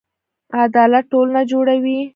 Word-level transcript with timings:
عدالت 0.63 1.05
ټولنه 1.11 1.41
جوړوي 1.51 1.99